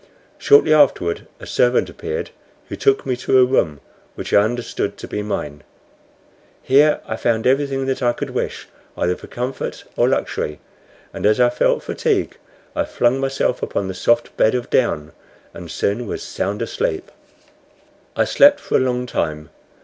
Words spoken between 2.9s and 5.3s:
me to a room, which I understood to be